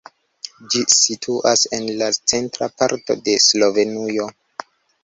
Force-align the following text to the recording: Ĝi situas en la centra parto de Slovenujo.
Ĝi 0.75 0.79
situas 0.93 1.67
en 1.79 1.85
la 2.01 2.09
centra 2.33 2.73
parto 2.81 3.21
de 3.29 3.39
Slovenujo. 3.51 4.29